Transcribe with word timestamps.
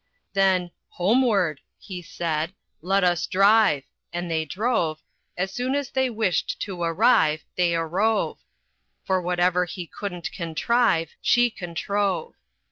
Then 0.33 0.71
"Homeward," 0.89 1.61
he 1.77 2.01
said, 2.01 2.55
"let 2.81 3.03
us 3.03 3.27
drive," 3.27 3.83
and 4.11 4.31
they 4.31 4.45
drove, 4.45 5.03
As 5.37 5.51
soon 5.51 5.75
as 5.75 5.91
they 5.91 6.09
wished 6.09 6.59
to 6.61 6.81
arrive 6.81 7.45
they 7.55 7.75
arrove; 7.75 8.39
For 9.05 9.21
whatever 9.21 9.65
he 9.65 9.85
couldn't 9.85 10.31
contrive 10.31 11.11
she 11.21 11.51
controve. 11.51 12.33